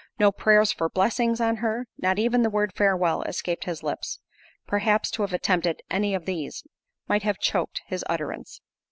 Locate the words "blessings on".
0.89-1.57